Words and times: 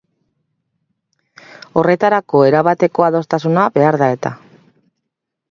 Horretarako 1.81 2.41
erabateko 2.49 3.07
adostasuna 3.09 3.69
behar 3.77 4.01
da-eta. 4.05 4.35